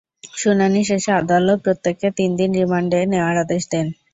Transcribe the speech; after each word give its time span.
শুনানি 0.33 0.81
শেষে 0.89 1.11
আদালত 1.21 1.57
প্রত্যেককে 1.65 2.07
তিন 2.17 2.29
দিন 2.39 2.49
করে 2.51 2.59
রিমান্ডে 2.59 2.99
নেওয়ার 3.11 3.35
আদেশ 3.43 3.63
দেন। 3.71 3.87